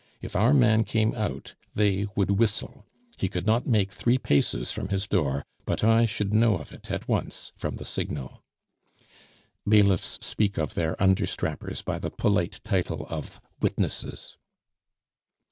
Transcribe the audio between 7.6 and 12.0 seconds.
the signal." (Bailiffs speak of their understrappers by